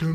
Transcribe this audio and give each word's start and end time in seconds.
You're 0.00 0.14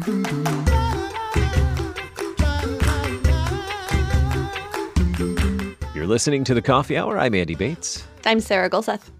listening 6.07 6.45
to 6.45 6.53
the 6.53 6.61
Coffee 6.61 6.95
Hour. 6.95 7.19
I'm 7.19 7.35
Andy 7.35 7.55
Bates. 7.55 8.07
I'm 8.25 8.39
Sarah 8.39 8.69
Gulseth. 8.69 9.11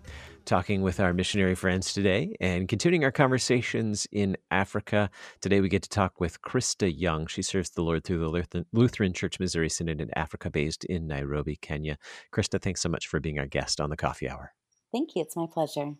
Talking 0.46 0.82
with 0.82 1.02
our 1.02 1.14
missionary 1.14 1.56
friends 1.56 1.94
today 1.94 2.38
and 2.40 2.70
continuing 2.70 3.04
our 3.04 3.12
conversations 3.12 4.08
in 4.14 4.38
Africa. 4.52 5.10
Today 5.42 5.60
we 5.60 5.68
get 5.68 5.84
to 5.84 5.90
talk 5.90 6.22
with 6.22 6.42
Krista 6.42 6.90
Young. 6.98 7.28
She 7.28 7.42
serves 7.42 7.72
the 7.72 7.84
Lord 7.84 8.06
through 8.06 8.20
the 8.20 8.66
Lutheran 8.72 9.12
Church 9.12 9.42
Missouri 9.42 9.70
Synod 9.70 10.00
in 10.00 10.12
Africa, 10.16 10.50
based 10.50 10.86
in 10.86 11.08
Nairobi, 11.08 11.58
Kenya. 11.58 11.98
Krista, 12.34 12.62
thanks 12.62 12.80
so 12.80 12.88
much 12.88 13.08
for 13.08 13.20
being 13.20 13.38
our 13.38 13.48
guest 13.48 13.82
on 13.82 13.90
the 13.90 13.98
Coffee 13.98 14.30
Hour. 14.30 14.54
Thank 14.94 15.16
you. 15.16 15.24
It's 15.24 15.36
my 15.36 15.48
pleasure. 15.52 15.96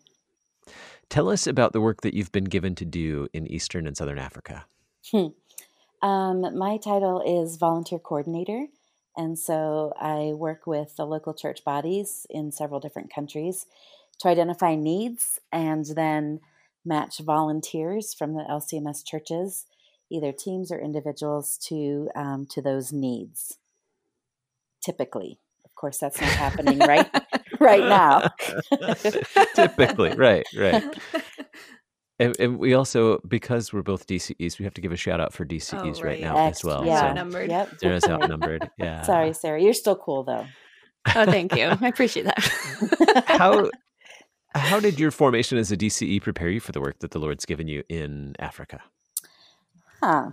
Tell 1.08 1.28
us 1.28 1.46
about 1.46 1.72
the 1.72 1.80
work 1.80 2.00
that 2.02 2.14
you've 2.14 2.32
been 2.32 2.44
given 2.44 2.74
to 2.76 2.84
do 2.84 3.28
in 3.32 3.46
Eastern 3.46 3.86
and 3.86 3.96
Southern 3.96 4.18
Africa. 4.18 4.66
Hmm. 5.10 5.28
Um, 6.02 6.56
my 6.56 6.76
title 6.76 7.22
is 7.24 7.56
volunteer 7.56 7.98
coordinator. 7.98 8.66
And 9.16 9.38
so 9.38 9.92
I 9.98 10.32
work 10.34 10.66
with 10.66 10.96
the 10.96 11.06
local 11.06 11.34
church 11.34 11.64
bodies 11.64 12.26
in 12.30 12.50
several 12.52 12.80
different 12.80 13.14
countries 13.14 13.66
to 14.20 14.28
identify 14.28 14.74
needs 14.74 15.38
and 15.52 15.84
then 15.84 16.40
match 16.84 17.18
volunteers 17.18 18.12
from 18.12 18.34
the 18.34 18.42
LCMS 18.42 19.04
churches, 19.04 19.66
either 20.10 20.32
teams 20.32 20.70
or 20.70 20.78
individuals, 20.78 21.58
to 21.68 22.10
um, 22.14 22.46
to 22.50 22.60
those 22.60 22.92
needs. 22.92 23.58
Typically, 24.84 25.38
of 25.64 25.74
course, 25.74 25.98
that's 25.98 26.20
not 26.20 26.30
happening 26.30 26.78
right 26.78 27.08
right 27.60 27.84
now. 27.84 28.30
Typically, 29.54 30.14
right, 30.14 30.46
right. 30.56 30.84
And, 32.20 32.38
and, 32.38 32.58
we 32.60 32.74
also, 32.74 33.18
because 33.26 33.72
we're 33.72 33.82
both 33.82 34.06
DCEs, 34.06 34.60
we 34.60 34.64
have 34.64 34.74
to 34.74 34.80
give 34.80 34.92
a 34.92 34.96
shout 34.96 35.18
out 35.18 35.32
for 35.32 35.44
DCEs 35.44 35.74
oh, 35.74 35.86
right. 35.86 36.04
right. 36.04 36.20
now 36.20 36.36
X, 36.46 36.60
as 36.60 36.64
well. 36.64 36.86
Yeah, 36.86 37.00
so 37.00 37.06
outnumbered. 37.06 37.50
Yep. 37.50 37.80
Sarah's 37.80 38.04
outnumbered. 38.04 38.70
Yeah. 38.78 39.02
Sorry, 39.02 39.32
Sarah. 39.32 39.60
You're 39.60 39.72
still 39.72 39.96
cool 39.96 40.22
though. 40.22 40.46
Oh, 41.16 41.24
thank 41.24 41.56
you. 41.56 41.64
I 41.64 41.88
appreciate 41.88 42.26
that. 42.26 43.24
how 43.26 43.68
how 44.54 44.78
did 44.78 45.00
your 45.00 45.10
formation 45.10 45.58
as 45.58 45.72
a 45.72 45.76
DCE 45.76 46.22
prepare 46.22 46.48
you 46.48 46.60
for 46.60 46.70
the 46.70 46.80
work 46.80 47.00
that 47.00 47.10
the 47.10 47.18
Lord's 47.18 47.44
given 47.44 47.66
you 47.66 47.82
in 47.88 48.36
Africa? 48.38 48.80
Huh. 50.00 50.30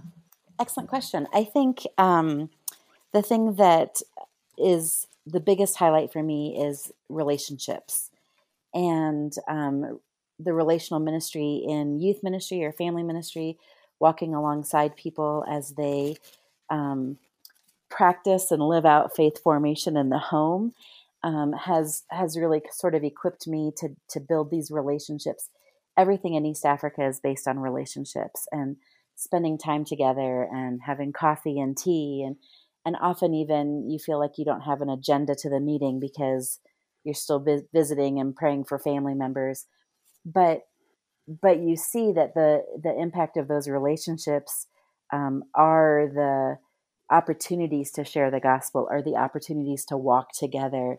Excellent 0.59 0.89
question. 0.89 1.27
I 1.33 1.43
think 1.43 1.87
um, 1.97 2.51
the 3.13 3.23
thing 3.23 3.55
that 3.55 4.01
is 4.57 5.07
the 5.25 5.39
biggest 5.39 5.77
highlight 5.77 6.11
for 6.11 6.23
me 6.23 6.57
is 6.59 6.91
relationships. 7.09 8.09
And 8.73 9.33
um, 9.47 9.99
the 10.39 10.53
relational 10.53 10.99
ministry 10.99 11.63
in 11.67 11.99
youth 11.99 12.23
ministry 12.23 12.63
or 12.63 12.71
family 12.71 13.03
ministry, 13.03 13.57
walking 13.99 14.33
alongside 14.33 14.95
people 14.95 15.45
as 15.47 15.73
they 15.73 16.15
um, 16.69 17.17
practice 17.89 18.51
and 18.51 18.61
live 18.61 18.85
out 18.85 19.15
faith 19.15 19.41
formation 19.43 19.97
in 19.97 20.09
the 20.09 20.17
home, 20.17 20.73
um, 21.23 21.53
has 21.53 22.03
has 22.09 22.37
really 22.37 22.61
sort 22.71 22.95
of 22.95 23.03
equipped 23.03 23.47
me 23.47 23.71
to 23.77 23.89
to 24.09 24.19
build 24.19 24.49
these 24.49 24.71
relationships. 24.71 25.49
Everything 25.97 26.33
in 26.33 26.45
East 26.45 26.65
Africa 26.65 27.05
is 27.05 27.19
based 27.19 27.47
on 27.47 27.59
relationships 27.59 28.47
and 28.51 28.77
spending 29.15 29.57
time 29.57 29.85
together 29.85 30.47
and 30.51 30.81
having 30.81 31.13
coffee 31.13 31.59
and 31.59 31.77
tea 31.77 32.23
and 32.25 32.37
and 32.85 32.95
often 33.01 33.33
even 33.33 33.89
you 33.89 33.99
feel 33.99 34.19
like 34.19 34.37
you 34.37 34.45
don't 34.45 34.61
have 34.61 34.81
an 34.81 34.89
agenda 34.89 35.35
to 35.35 35.49
the 35.49 35.59
meeting 35.59 35.99
because 35.99 36.59
you're 37.03 37.13
still 37.13 37.39
vi- 37.39 37.67
visiting 37.73 38.19
and 38.19 38.35
praying 38.35 38.65
for 38.65 38.79
family 38.79 39.13
members. 39.13 39.65
But 40.25 40.61
but 41.27 41.59
you 41.59 41.75
see 41.75 42.11
that 42.13 42.33
the 42.33 42.63
the 42.81 42.93
impact 42.99 43.37
of 43.37 43.47
those 43.47 43.67
relationships 43.67 44.67
um, 45.13 45.43
are 45.55 46.09
the 46.13 46.57
opportunities 47.13 47.91
to 47.91 48.05
share 48.05 48.31
the 48.31 48.39
gospel 48.39 48.87
or 48.89 49.01
the 49.01 49.15
opportunities 49.15 49.85
to 49.85 49.97
walk 49.97 50.29
together. 50.37 50.97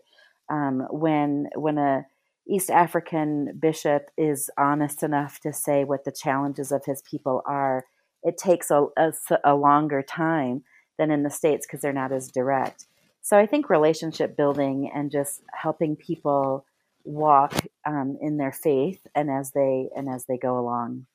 Um, 0.49 0.87
when 0.91 1.47
when 1.55 1.77
a 1.77 2.05
East 2.47 2.69
African 2.69 3.57
bishop 3.59 4.09
is 4.17 4.49
honest 4.57 5.01
enough 5.01 5.39
to 5.41 5.53
say 5.53 5.83
what 5.83 6.03
the 6.03 6.11
challenges 6.11 6.71
of 6.71 6.83
his 6.85 7.01
people 7.09 7.41
are, 7.47 7.85
it 8.21 8.37
takes 8.37 8.69
a, 8.69 8.87
a, 8.97 9.13
a 9.45 9.55
longer 9.55 10.01
time 10.01 10.63
than 10.97 11.11
in 11.11 11.23
the 11.23 11.29
States 11.29 11.65
because 11.65 11.81
they're 11.81 11.93
not 11.93 12.11
as 12.11 12.29
direct. 12.29 12.85
So 13.21 13.37
I 13.37 13.45
think 13.45 13.69
relationship 13.69 14.35
building 14.35 14.91
and 14.93 15.09
just 15.09 15.41
helping 15.53 15.95
people 15.95 16.65
walk 17.05 17.53
um, 17.85 18.17
in 18.21 18.37
their 18.37 18.51
faith 18.51 19.05
and 19.15 19.29
as 19.29 19.51
they 19.51 19.89
and 19.95 20.09
as 20.09 20.25
they 20.25 20.37
go 20.37 20.57
along 20.57 21.05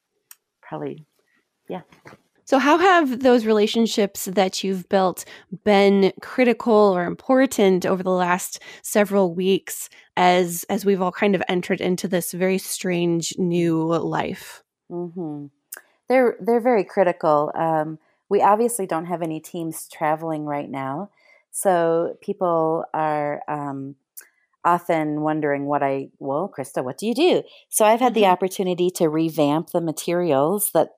probably 0.60 1.06
yeah 1.68 1.80
so 2.44 2.58
how 2.58 2.78
have 2.78 3.20
those 3.20 3.46
relationships 3.46 4.26
that 4.26 4.62
you've 4.62 4.88
built 4.88 5.24
been 5.64 6.12
critical 6.20 6.74
or 6.74 7.04
important 7.04 7.86
over 7.86 8.02
the 8.02 8.10
last 8.10 8.60
several 8.82 9.34
weeks 9.34 9.88
as 10.16 10.64
as 10.68 10.84
we've 10.84 11.00
all 11.00 11.12
kind 11.12 11.34
of 11.34 11.42
entered 11.48 11.80
into 11.80 12.06
this 12.06 12.32
very 12.32 12.58
strange 12.58 13.32
new 13.38 13.82
life 13.82 14.62
mm-hmm. 14.90 15.46
they're 16.08 16.36
they're 16.40 16.60
very 16.60 16.84
critical 16.84 17.50
um, 17.54 17.98
we 18.28 18.42
obviously 18.42 18.86
don't 18.86 19.06
have 19.06 19.22
any 19.22 19.40
teams 19.40 19.88
traveling 19.92 20.44
right 20.44 20.70
now 20.70 21.10
so 21.50 22.16
people 22.20 22.84
are 22.94 23.42
um, 23.48 23.96
often 24.64 25.22
wondering 25.22 25.64
what 25.66 25.82
I, 25.82 26.10
well, 26.18 26.52
Krista, 26.56 26.84
what 26.84 26.98
do 26.98 27.06
you 27.06 27.14
do? 27.14 27.42
So 27.68 27.84
I've 27.84 28.00
had 28.00 28.14
the 28.14 28.22
mm-hmm. 28.22 28.32
opportunity 28.32 28.90
to 28.96 29.08
revamp 29.08 29.70
the 29.70 29.80
materials 29.80 30.70
that 30.74 30.90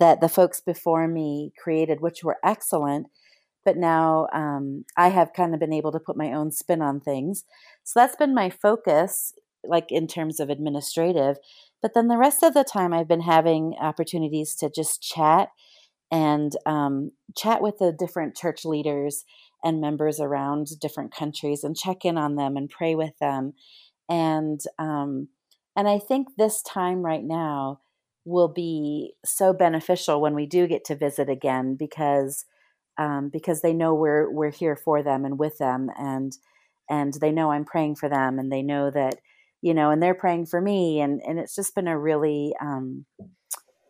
that 0.00 0.20
the 0.20 0.28
folks 0.28 0.60
before 0.60 1.06
me 1.06 1.52
created, 1.56 2.00
which 2.00 2.24
were 2.24 2.38
excellent. 2.44 3.06
But 3.64 3.76
now 3.76 4.26
um, 4.32 4.84
I 4.96 5.08
have 5.08 5.32
kind 5.32 5.54
of 5.54 5.60
been 5.60 5.72
able 5.72 5.92
to 5.92 6.00
put 6.00 6.16
my 6.16 6.32
own 6.32 6.50
spin 6.50 6.82
on 6.82 6.98
things. 6.98 7.44
So 7.84 8.00
that's 8.00 8.16
been 8.16 8.34
my 8.34 8.50
focus, 8.50 9.32
like 9.62 9.92
in 9.92 10.08
terms 10.08 10.40
of 10.40 10.50
administrative. 10.50 11.36
But 11.80 11.94
then 11.94 12.08
the 12.08 12.18
rest 12.18 12.42
of 12.42 12.52
the 12.52 12.64
time, 12.64 12.92
I've 12.92 13.06
been 13.06 13.20
having 13.20 13.76
opportunities 13.80 14.56
to 14.56 14.68
just 14.68 15.02
chat 15.02 15.50
and 16.12 16.52
um, 16.66 17.10
chat 17.36 17.62
with 17.62 17.78
the 17.78 17.90
different 17.90 18.36
church 18.36 18.66
leaders 18.66 19.24
and 19.64 19.80
members 19.80 20.20
around 20.20 20.68
different 20.78 21.14
countries 21.14 21.64
and 21.64 21.74
check 21.74 22.04
in 22.04 22.18
on 22.18 22.36
them 22.36 22.56
and 22.56 22.68
pray 22.68 22.94
with 22.94 23.18
them. 23.18 23.54
And 24.10 24.60
um, 24.78 25.28
and 25.74 25.88
I 25.88 25.98
think 25.98 26.28
this 26.36 26.62
time 26.62 27.02
right 27.02 27.24
now 27.24 27.80
will 28.26 28.48
be 28.48 29.14
so 29.24 29.54
beneficial 29.54 30.20
when 30.20 30.34
we 30.34 30.44
do 30.46 30.66
get 30.66 30.84
to 30.84 30.94
visit 30.94 31.30
again 31.30 31.76
because 31.76 32.44
um, 32.98 33.30
because 33.32 33.62
they 33.62 33.72
know 33.72 33.94
we're 33.94 34.30
we're 34.30 34.50
here 34.50 34.76
for 34.76 35.02
them 35.02 35.24
and 35.24 35.38
with 35.38 35.56
them 35.56 35.88
and 35.96 36.36
and 36.90 37.14
they 37.14 37.32
know 37.32 37.50
I'm 37.50 37.64
praying 37.64 37.96
for 37.96 38.10
them 38.10 38.38
and 38.38 38.52
they 38.52 38.62
know 38.62 38.90
that 38.90 39.14
you 39.62 39.72
know 39.72 39.90
and 39.90 40.02
they're 40.02 40.14
praying 40.14 40.46
for 40.46 40.60
me 40.60 41.00
and 41.00 41.22
and 41.26 41.38
it's 41.38 41.54
just 41.54 41.74
been 41.74 41.88
a 41.88 41.98
really 41.98 42.52
um, 42.60 43.06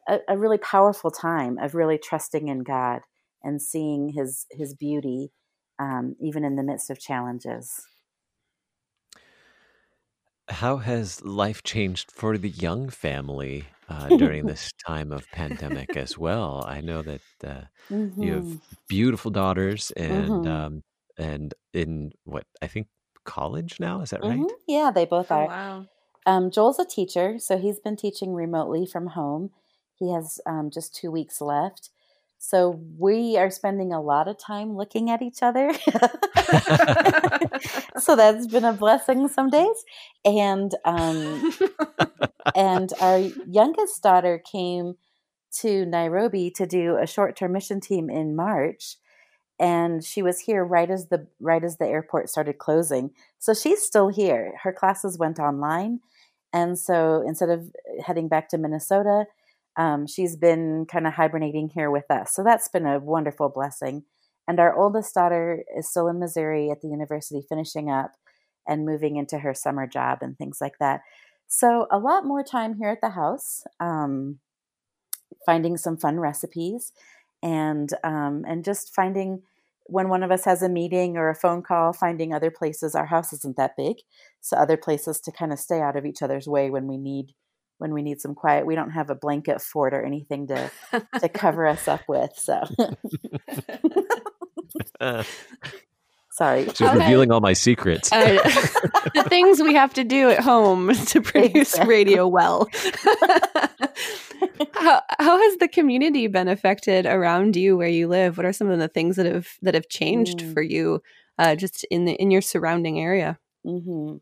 a, 0.09 0.19
a 0.29 0.39
really 0.39 0.59
powerful 0.59 1.11
time 1.11 1.59
of 1.59 1.75
really 1.75 1.99
trusting 1.99 2.49
in 2.49 2.63
God 2.63 3.01
and 3.43 3.61
seeing 3.61 4.11
His 4.11 4.47
His 4.51 4.75
beauty 4.75 5.33
um, 5.79 6.17
even 6.21 6.45
in 6.45 6.57
the 6.57 6.63
midst 6.63 6.91
of 6.91 6.99
challenges. 6.99 7.87
How 10.49 10.79
has 10.79 11.23
life 11.23 11.63
changed 11.63 12.11
for 12.11 12.37
the 12.37 12.51
Young 12.51 12.89
family 12.91 13.65
uh, 13.89 14.09
during 14.09 14.47
this 14.47 14.73
time 14.87 15.13
of 15.13 15.31
pandemic 15.31 15.97
as 15.97 16.19
well? 16.19 16.65
I 16.67 16.81
know 16.81 17.03
that 17.03 17.21
uh, 17.45 17.61
mm-hmm. 17.91 18.23
you 18.23 18.33
have 18.35 18.45
mm-hmm. 18.45 18.57
beautiful 18.89 19.31
daughters 19.31 19.91
and 19.93 20.29
mm-hmm. 20.29 20.51
um, 20.51 20.83
and 21.17 21.55
in 21.73 22.13
what 22.25 22.45
I 22.61 22.67
think 22.67 22.89
college 23.25 23.79
now. 23.81 24.01
Is 24.01 24.11
that 24.11 24.23
right? 24.23 24.39
Mm-hmm. 24.39 24.55
Yeah, 24.67 24.91
they 24.95 25.05
both 25.05 25.31
oh, 25.31 25.37
are. 25.37 25.47
Wow. 25.47 25.87
Um, 26.25 26.51
Joel's 26.51 26.79
a 26.79 26.85
teacher, 26.85 27.39
so 27.39 27.59
he's 27.59 27.81
been 27.81 27.97
teaching 27.97 28.35
remotely 28.35 28.87
from 28.87 29.09
home. 29.09 29.51
He 30.03 30.13
has 30.13 30.41
um, 30.47 30.69
just 30.69 30.97
two 30.97 31.13
weeks 31.13 31.41
left. 31.41 31.91
So 32.39 32.81
we 32.99 33.37
are 33.37 33.53
spending 33.53 33.93
a 33.93 34.03
lot 34.03 34.27
of 34.27 34.37
time 34.37 34.77
looking 34.77 35.11
at 35.11 35.23
each 35.23 35.39
other. 35.43 35.73
so 38.01 38.17
that's 38.17 38.49
been 38.49 38.65
a 38.65 38.73
blessing 38.73 39.29
some 39.29 39.49
days. 39.49 39.85
And 40.25 40.75
um, 40.85 41.53
and 42.57 42.93
our 43.01 43.21
youngest 43.49 44.03
daughter 44.03 44.43
came 44.45 44.95
to 45.61 45.87
Nairobi 45.87 46.51
to 46.57 46.67
do 46.67 46.97
a 46.97 47.07
short-term 47.07 47.53
mission 47.53 47.81
team 47.81 48.11
in 48.11 48.35
March 48.35 48.97
and 49.61 50.03
she 50.03 50.21
was 50.21 50.41
here 50.41 50.65
right 50.65 50.91
as 50.91 51.11
the 51.11 51.29
right 51.39 51.63
as 51.63 51.77
the 51.77 51.87
airport 51.87 52.29
started 52.29 52.59
closing. 52.59 53.13
So 53.39 53.55
she's 53.55 53.83
still 53.83 54.09
here. 54.09 54.55
Her 54.65 54.73
classes 54.73 55.17
went 55.17 55.39
online 55.39 56.01
and 56.53 56.77
so 56.77 57.23
instead 57.25 57.51
of 57.51 57.71
heading 58.05 58.27
back 58.27 58.49
to 58.49 58.59
Minnesota, 58.59 59.27
um, 59.77 60.07
she's 60.07 60.37
been 60.37 60.87
kind 60.87 61.07
of 61.07 61.15
hibernating 61.15 61.69
here 61.69 61.91
with 61.91 62.11
us. 62.11 62.35
So 62.35 62.45
that's 62.45 62.69
been 62.69 62.87
a 62.87 62.99
wonderful 62.99 63.49
blessing. 63.49 64.05
And 64.49 64.59
our 64.59 64.77
oldest 64.77 65.15
daughter 65.15 65.65
is 65.77 65.89
still 65.89 66.09
in 66.09 66.19
Missouri 66.19 66.71
at 66.71 66.81
the 66.81 66.89
university, 66.89 67.45
finishing 67.49 67.91
up 67.91 68.13
and 68.67 68.85
moving 68.85 69.17
into 69.17 69.39
her 69.39 69.55
summer 69.55 69.87
job 69.87 70.19
and 70.21 70.37
things 70.37 70.59
like 70.61 70.79
that. 70.79 71.01
So 71.47 71.87
a 71.91 71.99
lot 71.99 72.25
more 72.25 72.43
time 72.43 72.75
here 72.75 72.89
at 72.89 73.01
the 73.01 73.11
house. 73.11 73.65
Um, 73.79 74.39
finding 75.45 75.77
some 75.77 75.97
fun 75.97 76.21
recipes 76.21 76.93
and 77.43 77.93
um, 78.05 78.45
and 78.47 78.65
just 78.65 78.95
finding 78.95 79.43
when 79.87 80.09
one 80.09 80.23
of 80.23 80.31
us 80.31 80.45
has 80.45 80.63
a 80.63 80.69
meeting 80.69 81.17
or 81.17 81.29
a 81.29 81.35
phone 81.35 81.63
call, 81.63 81.93
finding 81.93 82.33
other 82.33 82.51
places. 82.51 82.95
Our 82.95 83.07
house 83.07 83.33
isn't 83.33 83.57
that 83.57 83.77
big, 83.77 83.97
so 84.41 84.57
other 84.57 84.77
places 84.77 85.21
to 85.21 85.33
kind 85.33 85.53
of 85.53 85.59
stay 85.59 85.81
out 85.81 85.97
of 85.97 86.07
each 86.07 86.23
other's 86.23 86.47
way 86.47 86.71
when 86.71 86.87
we 86.87 86.97
need 86.97 87.35
when 87.83 87.93
we 87.93 88.01
need 88.03 88.21
some 88.21 88.35
quiet. 88.35 88.65
We 88.65 88.75
don't 88.75 88.93
have 88.93 89.11
a 89.11 89.15
blanket 89.15 89.61
fort 89.61 89.93
or 89.93 90.03
anything 90.03 90.47
to 90.47 90.71
to 91.21 91.29
cover 91.43 91.67
us 91.67 91.89
up 91.89 92.03
with. 92.09 92.31
So 92.37 92.63
Sorry. 96.33 96.65
She's 96.65 96.81
okay. 96.81 96.99
revealing 96.99 97.31
all 97.31 97.41
my 97.41 97.53
secrets. 97.53 98.11
Uh, 98.11 98.39
the 99.15 99.27
things 99.29 99.61
we 99.61 99.75
have 99.75 99.93
to 99.95 100.03
do 100.03 100.31
at 100.31 100.41
home 100.41 100.95
to 101.09 101.21
produce 101.21 101.75
exactly. 101.75 101.95
radio 101.95 102.27
well. 102.27 102.69
how, 104.73 105.03
how 105.19 105.39
has 105.39 105.59
the 105.59 105.69
community 105.71 106.29
been 106.29 106.49
affected 106.49 107.05
around 107.05 107.55
you 107.55 107.77
where 107.77 107.89
you 107.89 108.09
live? 108.09 108.39
What 108.39 108.47
are 108.47 108.53
some 108.55 108.71
of 108.71 108.79
the 108.79 108.89
things 108.89 109.17
that 109.17 109.27
have 109.27 109.47
that 109.61 109.75
have 109.75 109.91
changed 109.91 110.39
mm. 110.39 110.55
for 110.55 110.63
you 110.63 111.03
uh, 111.39 111.55
just 111.55 111.85
in 111.91 112.07
the 112.07 112.15
in 112.15 112.31
your 112.31 112.41
surrounding 112.41 112.99
area? 112.99 113.39
Mm-hmm. 113.67 114.17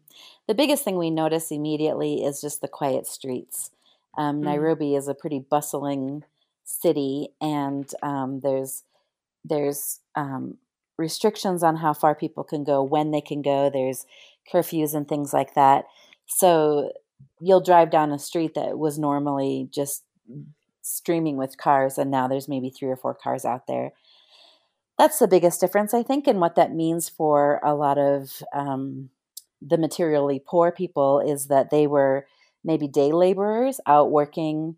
The 0.51 0.55
biggest 0.57 0.83
thing 0.83 0.99
we 0.99 1.11
notice 1.11 1.53
immediately 1.53 2.25
is 2.25 2.41
just 2.41 2.61
the 2.61 2.67
quiet 2.67 3.07
streets. 3.07 3.71
Um, 4.19 4.41
mm. 4.41 4.47
Nairobi 4.47 4.97
is 4.97 5.07
a 5.07 5.15
pretty 5.15 5.39
bustling 5.39 6.25
city, 6.65 7.29
and 7.41 7.89
um, 8.03 8.41
there's 8.41 8.83
there's 9.45 10.01
um, 10.17 10.57
restrictions 10.99 11.63
on 11.63 11.77
how 11.77 11.93
far 11.93 12.17
people 12.17 12.43
can 12.43 12.65
go, 12.65 12.83
when 12.83 13.13
they 13.13 13.21
can 13.21 13.43
go. 13.43 13.71
There's 13.71 14.07
curfews 14.53 14.93
and 14.93 15.07
things 15.07 15.33
like 15.33 15.55
that. 15.55 15.85
So 16.27 16.95
you'll 17.41 17.61
drive 17.61 17.93
down 17.93 18.11
a 18.11 18.19
street 18.19 18.55
that 18.55 18.77
was 18.77 18.99
normally 18.99 19.69
just 19.73 20.03
streaming 20.83 21.37
with 21.37 21.59
cars, 21.59 21.97
and 21.97 22.11
now 22.11 22.27
there's 22.27 22.49
maybe 22.49 22.71
three 22.71 22.89
or 22.89 22.97
four 22.97 23.15
cars 23.15 23.45
out 23.45 23.69
there. 23.69 23.93
That's 24.99 25.21
the 25.21 25.29
biggest 25.29 25.61
difference, 25.61 25.95
I 25.95 26.03
think, 26.03 26.27
and 26.27 26.41
what 26.41 26.57
that 26.57 26.75
means 26.75 27.09
for 27.09 27.61
a 27.63 27.73
lot 27.73 27.99
of 27.99 28.43
um, 28.53 29.11
the 29.63 29.79
materially 29.79 30.43
poor 30.45 30.73
people 30.73 31.21
is 31.21 31.47
that 31.47 31.71
they 31.71 31.87
were 31.87 32.27
maybe 32.65 32.89
day 32.89 33.13
laborers 33.13 33.81
out 33.87 34.11
working 34.11 34.77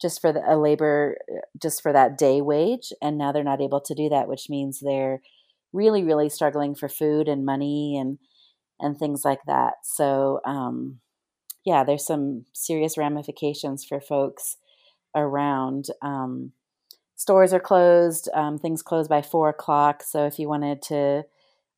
just 0.00 0.20
for 0.20 0.32
the, 0.32 0.40
a 0.46 0.56
labor 0.56 1.18
just 1.60 1.82
for 1.82 1.92
that 1.92 2.16
day 2.16 2.40
wage 2.40 2.92
and 3.02 3.18
now 3.18 3.32
they're 3.32 3.42
not 3.42 3.60
able 3.60 3.80
to 3.80 3.94
do 3.94 4.08
that 4.08 4.28
which 4.28 4.48
means 4.48 4.80
they're 4.80 5.20
really 5.72 6.04
really 6.04 6.28
struggling 6.28 6.74
for 6.74 6.88
food 6.88 7.28
and 7.28 7.44
money 7.44 7.96
and 7.98 8.18
and 8.80 8.96
things 8.96 9.24
like 9.24 9.40
that. 9.46 9.74
So 9.82 10.40
um, 10.44 11.00
yeah 11.64 11.84
there's 11.84 12.06
some 12.06 12.46
serious 12.52 12.96
ramifications 12.96 13.84
for 13.84 14.00
folks 14.00 14.56
around 15.14 15.86
um, 16.02 16.52
stores 17.16 17.52
are 17.52 17.60
closed 17.60 18.28
um, 18.34 18.58
things 18.58 18.82
close 18.82 19.08
by 19.08 19.20
four 19.20 19.48
o'clock 19.50 20.02
so 20.02 20.24
if 20.24 20.38
you 20.38 20.48
wanted 20.48 20.80
to 20.80 21.24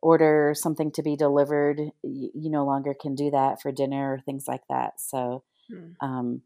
order 0.03 0.53
something 0.55 0.91
to 0.91 1.03
be 1.03 1.17
delivered 1.17 1.79
you, 2.03 2.31
you 2.35 2.51
no 2.51 2.65
longer 2.65 2.95
can 2.95 3.15
do 3.15 3.31
that 3.31 3.61
for 3.61 3.73
dinner 3.73 4.15
or 4.15 4.21
things 4.21 4.45
like 4.49 4.63
that 4.69 4.93
so 4.99 5.43
hmm. 5.71 6.37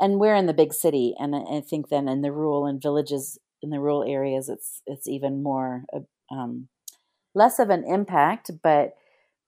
and 0.00 0.18
we're 0.18 0.34
in 0.34 0.46
the 0.46 0.54
big 0.54 0.72
city 0.72 1.14
and 1.18 1.34
i 1.34 1.60
think 1.60 1.88
then 1.88 2.08
in 2.08 2.22
the 2.22 2.32
rural 2.32 2.66
and 2.66 2.80
villages 2.80 3.38
in 3.62 3.70
the 3.70 3.80
rural 3.80 4.04
areas 4.04 4.48
it's 4.48 4.82
it's 4.86 5.06
even 5.08 5.42
more 5.42 5.84
um, 6.30 6.68
less 7.34 7.58
of 7.58 7.70
an 7.70 7.84
impact, 7.84 8.50
but 8.62 8.94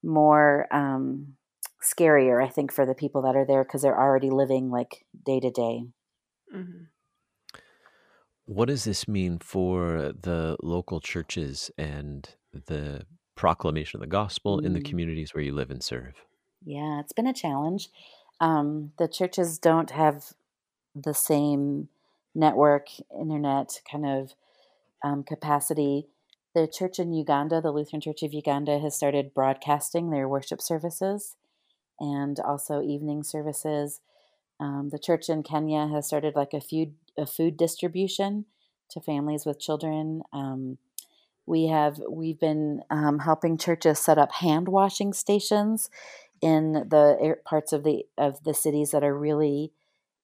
more 0.02 0.66
um, 0.74 1.34
scarier, 1.82 2.44
I 2.44 2.48
think, 2.48 2.72
for 2.72 2.84
the 2.84 2.94
people 2.94 3.22
that 3.22 3.36
are 3.36 3.46
there 3.46 3.64
because 3.64 3.82
they're 3.82 3.98
already 3.98 4.30
living 4.30 4.70
like 4.70 5.06
day 5.24 5.40
to 5.40 5.50
day. 5.50 5.84
Mm-hmm. 6.54 6.84
What 8.46 8.68
does 8.68 8.84
this 8.84 9.08
mean 9.08 9.38
for 9.40 10.12
the 10.20 10.56
local 10.62 11.00
churches 11.00 11.70
and 11.76 12.28
the 12.52 13.04
proclamation 13.36 13.98
of 13.98 14.00
the 14.00 14.06
gospel 14.06 14.60
mm. 14.60 14.66
in 14.66 14.72
the 14.72 14.80
mm. 14.80 14.84
communities 14.84 15.34
where 15.34 15.44
you 15.44 15.54
live 15.54 15.70
and 15.70 15.82
serve? 15.82 16.14
Yeah, 16.64 17.00
it's 17.00 17.12
been 17.12 17.26
a 17.26 17.32
challenge. 17.32 17.88
Um, 18.40 18.92
the 18.98 19.08
churches 19.08 19.58
don't 19.58 19.90
have 19.90 20.32
the 20.94 21.14
same 21.14 21.88
network, 22.34 22.88
internet 23.18 23.80
kind 23.90 24.06
of 24.06 24.34
um, 25.04 25.22
capacity 25.22 26.08
the 26.56 26.66
church 26.66 26.98
in 26.98 27.12
Uganda, 27.12 27.60
the 27.60 27.70
Lutheran 27.70 28.00
Church 28.00 28.22
of 28.22 28.32
Uganda, 28.32 28.78
has 28.78 28.96
started 28.96 29.34
broadcasting 29.34 30.08
their 30.08 30.26
worship 30.26 30.62
services 30.62 31.36
and 32.00 32.40
also 32.40 32.80
evening 32.80 33.22
services. 33.22 34.00
Um, 34.58 34.88
the 34.90 34.98
church 34.98 35.28
in 35.28 35.42
Kenya 35.42 35.86
has 35.88 36.06
started 36.06 36.34
like 36.34 36.54
a 36.54 36.62
food 36.62 36.94
a 37.18 37.26
food 37.26 37.58
distribution 37.58 38.46
to 38.90 39.02
families 39.02 39.44
with 39.44 39.60
children. 39.60 40.22
Um, 40.32 40.78
we 41.46 41.68
have 41.68 41.98
we've 42.10 42.40
been 42.40 42.82
um, 42.90 43.20
helping 43.20 43.56
churches 43.58 43.98
set 43.98 44.18
up 44.18 44.32
hand 44.32 44.68
washing 44.68 45.12
stations 45.12 45.88
in 46.42 46.72
the 46.72 47.36
parts 47.44 47.72
of 47.72 47.84
the 47.84 48.04
of 48.18 48.42
the 48.44 48.54
cities 48.54 48.90
that 48.90 49.04
are 49.04 49.16
really 49.16 49.72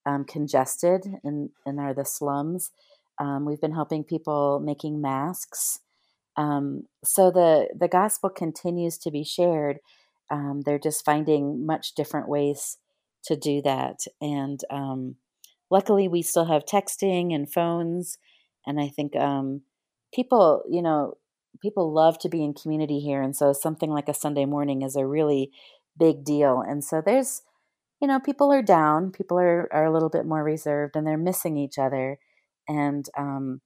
um, 0.05 0.25
congested 0.25 1.05
and, 1.23 1.49
and 1.65 1.79
are 1.79 1.93
the 1.93 2.05
slums. 2.05 2.71
Um, 3.19 3.45
we've 3.45 3.61
been 3.61 3.73
helping 3.73 4.03
people 4.03 4.59
making 4.59 5.01
masks 5.01 5.79
um, 6.35 6.83
so 7.03 7.31
the 7.31 7.67
the 7.77 7.87
gospel 7.87 8.29
continues 8.29 8.97
to 8.99 9.11
be 9.11 9.23
shared. 9.23 9.79
Um, 10.31 10.61
they're 10.65 10.79
just 10.79 11.05
finding 11.05 11.65
much 11.65 11.93
different 11.93 12.27
ways 12.27 12.77
to 13.25 13.35
do 13.35 13.61
that, 13.61 13.99
and 14.19 14.59
um, 14.69 15.15
luckily 15.69 16.07
we 16.07 16.21
still 16.21 16.45
have 16.45 16.65
texting 16.65 17.33
and 17.33 17.51
phones. 17.51 18.17
And 18.65 18.79
I 18.79 18.87
think 18.87 19.15
people, 20.13 20.63
you 20.69 20.81
know, 20.81 21.17
people 21.61 21.91
love 21.93 22.19
to 22.19 22.29
be 22.29 22.43
in 22.43 22.53
community 22.53 22.99
here, 22.99 23.21
and 23.21 23.35
so 23.35 23.53
something 23.53 23.89
like 23.89 24.09
a 24.09 24.13
Sunday 24.13 24.45
morning 24.45 24.81
is 24.81 24.95
a 24.95 25.05
really 25.05 25.51
big 25.97 26.23
deal. 26.23 26.61
And 26.61 26.83
so 26.83 27.01
there's, 27.05 27.41
you 28.01 28.07
know, 28.07 28.19
people 28.19 28.51
are 28.51 28.61
down, 28.61 29.11
people 29.11 29.39
are 29.39 29.67
are 29.73 29.85
a 29.85 29.93
little 29.93 30.09
bit 30.09 30.25
more 30.25 30.43
reserved, 30.43 30.95
and 30.95 31.05
they're 31.05 31.17
missing 31.17 31.57
each 31.57 31.77
other, 31.77 32.19
and 32.67 33.07
um, 33.17 33.61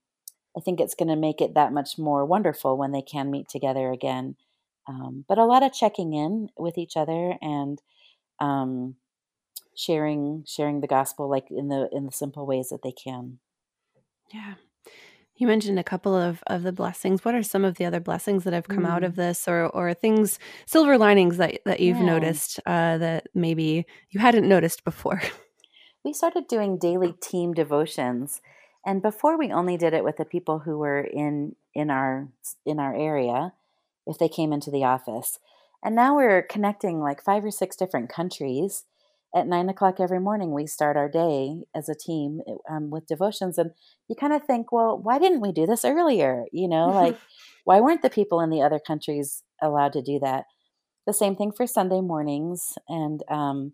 I 0.58 0.62
think 0.62 0.80
it's 0.80 0.96
going 0.96 1.10
to 1.10 1.16
make 1.16 1.40
it 1.40 1.54
that 1.54 1.72
much 1.72 1.98
more 2.00 2.26
wonderful 2.26 2.78
when 2.78 2.92
they 2.92 3.04
can 3.04 3.30
meet 3.30 3.48
together 3.48 3.92
again. 3.92 4.36
Um, 4.88 5.26
but 5.28 5.38
a 5.38 5.46
lot 5.46 5.64
of 5.64 5.74
checking 5.74 6.14
in 6.14 6.50
with 6.58 6.78
each 6.78 6.98
other 6.98 7.36
and 7.42 7.80
um, 8.40 8.96
sharing 9.76 10.44
sharing 10.48 10.82
the 10.82 10.88
gospel 10.88 11.30
like 11.30 11.48
in 11.52 11.68
the 11.68 11.90
in 11.92 12.06
the 12.06 12.12
simple 12.12 12.46
ways 12.46 12.70
that 12.70 12.82
they 12.84 12.94
can. 12.94 13.40
Yeah. 14.34 14.56
You 15.38 15.48
mentioned 15.48 15.80
a 15.80 15.84
couple 15.84 16.16
of, 16.16 16.44
of 16.48 16.64
the 16.64 16.72
blessings. 16.72 17.24
What 17.24 17.36
are 17.36 17.44
some 17.44 17.64
of 17.64 17.76
the 17.76 17.86
other 17.86 18.00
blessings 18.00 18.44
that 18.44 18.54
have 18.54 18.68
come 18.68 18.84
mm. 18.84 18.90
out 18.90 19.04
of 19.04 19.14
mm. 19.14 19.18
this, 19.18 19.48
or 19.48 19.68
or 19.68 19.94
things, 19.94 20.40
silver 20.66 20.98
linings 20.98 21.38
that 21.38 21.60
that 21.66 21.80
you've 21.80 21.98
yeah. 21.98 22.06
noticed 22.06 22.60
uh, 22.66 22.98
that 22.98 23.28
maybe 23.34 23.86
you 24.10 24.20
hadn't 24.20 24.48
noticed 24.48 24.84
before? 24.84 25.22
We 26.06 26.14
started 26.14 26.48
doing 26.48 26.78
daily 26.78 27.12
team 27.20 27.54
devotions 27.54 28.40
and 28.88 29.02
before 29.02 29.38
we 29.38 29.52
only 29.52 29.76
did 29.76 29.94
it 29.94 30.06
with 30.06 30.16
the 30.16 30.24
people 30.24 30.60
who 30.60 30.78
were 30.78 31.02
in 31.02 31.58
in 31.74 31.92
our 31.92 32.30
in 32.66 32.80
our 32.80 32.96
area, 32.96 33.52
if 34.08 34.18
they 34.18 34.30
came 34.30 34.54
into 34.54 34.72
the 34.72 34.86
office. 34.86 35.40
And 35.84 35.94
now 35.94 36.16
we're 36.16 36.42
connecting 36.42 37.02
like 37.02 37.22
five 37.22 37.44
or 37.44 37.52
six 37.52 37.76
different 37.76 38.10
countries. 38.10 38.86
At 39.36 39.48
nine 39.48 39.70
o'clock 39.70 40.00
every 40.00 40.20
morning, 40.20 40.54
we 40.54 40.68
start 40.68 40.98
our 40.98 41.10
day 41.10 41.64
as 41.76 41.90
a 41.90 41.96
team 41.96 42.42
eh, 42.48 42.54
um, 42.70 42.90
with 42.90 43.08
devotions. 43.08 43.58
And 43.58 43.72
you 44.08 44.16
kind 44.16 44.34
of 44.34 44.44
think, 44.46 44.72
well, 44.72 44.98
why 44.98 45.20
didn't 45.20 45.42
we 45.42 45.52
do 45.52 45.66
this 45.66 45.84
earlier? 45.84 46.46
You 46.52 46.68
know, 46.68 46.88
like, 46.88 47.18
why 47.66 47.82
weren't 47.82 48.02
the 48.02 48.10
people 48.10 48.40
in 48.40 48.50
the 48.50 48.62
other 48.62 48.80
countries 48.80 49.44
allowed 49.62 49.94
to 49.94 50.02
do 50.02 50.20
that? 50.20 50.46
The 51.06 51.14
same 51.14 51.36
thing 51.36 51.52
for 51.52 51.68
Sunday 51.68 52.02
mornings. 52.02 52.74
And 52.88 53.22
um, 53.30 53.74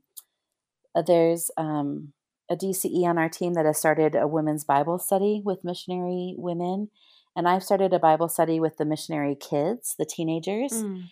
uh, 0.95 1.03
there's 1.03 1.51
um, 1.57 2.13
a 2.49 2.55
DCE 2.55 3.03
on 3.03 3.17
our 3.17 3.29
team 3.29 3.53
that 3.53 3.65
has 3.65 3.77
started 3.77 4.15
a 4.15 4.27
women's 4.27 4.63
Bible 4.63 4.99
study 4.99 5.41
with 5.43 5.63
missionary 5.63 6.35
women. 6.37 6.89
And 7.35 7.47
I've 7.47 7.63
started 7.63 7.93
a 7.93 7.99
Bible 7.99 8.29
study 8.29 8.59
with 8.59 8.77
the 8.77 8.85
missionary 8.85 9.35
kids, 9.35 9.95
the 9.97 10.05
teenagers, 10.05 10.71
mm. 10.71 11.05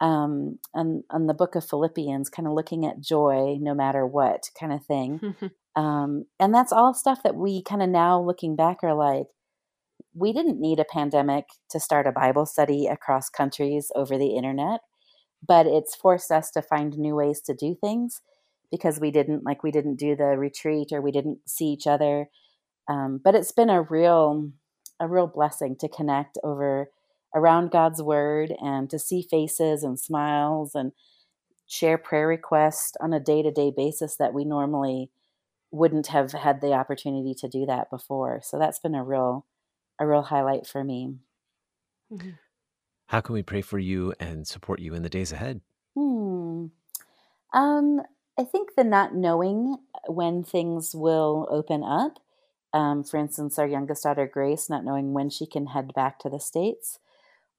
Um, 0.00 0.58
and 0.74 1.02
on 1.10 1.26
the 1.26 1.34
book 1.34 1.54
of 1.54 1.68
Philippians, 1.68 2.28
kind 2.28 2.46
of 2.46 2.54
looking 2.54 2.86
at 2.86 3.00
joy 3.00 3.56
no 3.60 3.74
matter 3.74 4.06
what 4.06 4.44
kind 4.58 4.72
of 4.72 4.84
thing. 4.84 5.34
um, 5.76 6.24
and 6.38 6.54
that's 6.54 6.72
all 6.72 6.94
stuff 6.94 7.22
that 7.24 7.34
we 7.34 7.62
kind 7.62 7.82
of 7.82 7.88
now 7.88 8.20
looking 8.20 8.56
back 8.56 8.78
are 8.82 8.94
like, 8.94 9.26
we 10.14 10.32
didn't 10.32 10.60
need 10.60 10.80
a 10.80 10.84
pandemic 10.84 11.46
to 11.70 11.80
start 11.80 12.06
a 12.06 12.12
Bible 12.12 12.46
study 12.46 12.86
across 12.86 13.28
countries 13.28 13.90
over 13.94 14.16
the 14.16 14.36
internet, 14.36 14.80
but 15.46 15.66
it's 15.66 15.94
forced 15.94 16.30
us 16.30 16.50
to 16.52 16.62
find 16.62 16.96
new 16.96 17.14
ways 17.14 17.40
to 17.42 17.54
do 17.54 17.76
things 17.80 18.20
because 18.70 19.00
we 19.00 19.10
didn't 19.10 19.44
like 19.44 19.62
we 19.62 19.70
didn't 19.70 19.96
do 19.96 20.14
the 20.14 20.36
retreat 20.36 20.88
or 20.92 21.00
we 21.00 21.10
didn't 21.12 21.38
see 21.46 21.66
each 21.66 21.86
other 21.86 22.28
um, 22.88 23.20
but 23.22 23.34
it's 23.34 23.52
been 23.52 23.70
a 23.70 23.82
real 23.82 24.50
a 25.00 25.06
real 25.06 25.26
blessing 25.26 25.76
to 25.80 25.88
connect 25.88 26.38
over 26.42 26.90
around 27.34 27.70
god's 27.70 28.02
word 28.02 28.54
and 28.60 28.88
to 28.90 28.98
see 28.98 29.22
faces 29.22 29.82
and 29.82 29.98
smiles 29.98 30.74
and 30.74 30.92
share 31.66 31.98
prayer 31.98 32.26
requests 32.26 32.96
on 33.00 33.12
a 33.12 33.20
day-to-day 33.20 33.70
basis 33.76 34.16
that 34.16 34.32
we 34.32 34.44
normally 34.44 35.10
wouldn't 35.70 36.08
have 36.08 36.32
had 36.32 36.60
the 36.60 36.72
opportunity 36.72 37.34
to 37.34 37.48
do 37.48 37.66
that 37.66 37.90
before. 37.90 38.40
So 38.42 38.58
that's 38.58 38.78
been 38.78 38.94
a 38.94 39.04
real 39.04 39.44
a 40.00 40.06
real 40.06 40.22
highlight 40.22 40.66
for 40.66 40.84
me. 40.84 41.16
Mm-hmm. 42.12 42.30
How 43.06 43.20
can 43.20 43.34
we 43.34 43.42
pray 43.42 43.62
for 43.62 43.78
you 43.78 44.14
and 44.20 44.46
support 44.46 44.80
you 44.80 44.94
in 44.94 45.02
the 45.02 45.08
days 45.08 45.32
ahead? 45.32 45.60
Hmm. 45.94 46.66
Um, 47.52 48.02
I 48.38 48.44
think 48.44 48.76
the 48.76 48.84
not 48.84 49.14
knowing 49.14 49.78
when 50.06 50.44
things 50.44 50.94
will 50.94 51.48
open 51.50 51.82
up. 51.82 52.18
Um, 52.72 53.02
for 53.02 53.16
instance, 53.16 53.58
our 53.58 53.66
youngest 53.66 54.04
daughter, 54.04 54.30
Grace, 54.32 54.70
not 54.70 54.84
knowing 54.84 55.14
when 55.14 55.30
she 55.30 55.46
can 55.46 55.68
head 55.68 55.92
back 55.94 56.18
to 56.20 56.28
the 56.28 56.38
States, 56.38 56.98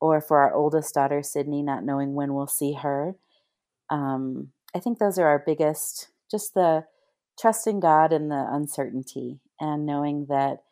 or 0.01 0.21
for 0.21 0.39
our 0.39 0.53
oldest 0.53 0.93
daughter, 0.93 1.21
Sydney, 1.21 1.61
not 1.61 1.83
knowing 1.83 2.13
when 2.13 2.33
we'll 2.33 2.47
see 2.47 2.73
her. 2.73 3.15
Um, 3.89 4.49
I 4.75 4.79
think 4.79 4.99
those 4.99 5.17
are 5.17 5.27
our 5.27 5.43
biggest, 5.45 6.09
just 6.29 6.53
the 6.53 6.85
trusting 7.39 7.79
God 7.79 8.13
and 8.13 8.29
the 8.29 8.45
uncertainty 8.49 9.39
and 9.59 9.85
knowing 9.85 10.27
that 10.29 10.63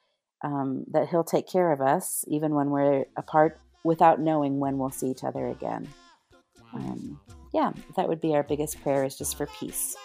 um, 0.43 0.85
that 0.91 1.09
He'll 1.09 1.23
take 1.23 1.47
care 1.47 1.71
of 1.71 1.81
us 1.81 2.23
even 2.27 2.53
when 2.53 2.69
we're 2.69 3.05
apart 3.17 3.59
without 3.83 4.19
knowing 4.19 4.59
when 4.59 4.77
we'll 4.77 4.91
see 4.91 5.07
each 5.07 5.23
other 5.23 5.47
again. 5.47 5.87
Um, 6.73 7.19
yeah, 7.53 7.71
that 7.95 8.07
would 8.07 8.21
be 8.21 8.35
our 8.35 8.43
biggest 8.43 8.81
prayer 8.81 9.03
is 9.03 9.17
just 9.17 9.37
for 9.37 9.47
peace. 9.47 9.95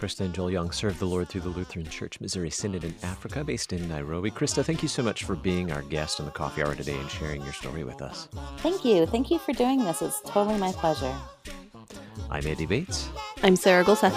Krista 0.00 0.20
and 0.20 0.34
Joel 0.34 0.50
Young 0.50 0.70
serve 0.70 0.98
the 0.98 1.04
Lord 1.04 1.28
through 1.28 1.42
the 1.42 1.50
Lutheran 1.50 1.86
Church 1.86 2.18
Missouri 2.22 2.48
Synod 2.48 2.84
in 2.84 2.94
Africa, 3.02 3.44
based 3.44 3.74
in 3.74 3.86
Nairobi. 3.86 4.30
Krista, 4.30 4.64
thank 4.64 4.82
you 4.82 4.88
so 4.88 5.02
much 5.02 5.24
for 5.24 5.36
being 5.36 5.70
our 5.70 5.82
guest 5.82 6.20
on 6.20 6.26
the 6.26 6.32
coffee 6.32 6.62
hour 6.62 6.74
today 6.74 6.96
and 6.96 7.10
sharing 7.10 7.42
your 7.42 7.52
story 7.52 7.84
with 7.84 8.00
us. 8.00 8.26
Thank 8.58 8.82
you. 8.82 9.04
Thank 9.04 9.30
you 9.30 9.38
for 9.38 9.52
doing 9.52 9.84
this. 9.84 10.00
It's 10.00 10.22
totally 10.22 10.58
my 10.58 10.72
pleasure. 10.72 11.14
I'm 12.30 12.46
Andy 12.46 12.64
Bates. 12.64 13.10
I'm 13.42 13.56
Sarah 13.56 13.84
Gulseth. 13.84 14.16